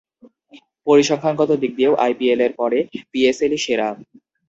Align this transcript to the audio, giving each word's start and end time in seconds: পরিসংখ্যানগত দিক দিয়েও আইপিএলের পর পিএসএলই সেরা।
পরিসংখ্যানগত 0.87 1.51
দিক 1.61 1.71
দিয়েও 1.77 1.99
আইপিএলের 2.03 2.51
পর 2.59 2.71
পিএসএলই 3.11 3.59
সেরা। 3.65 3.87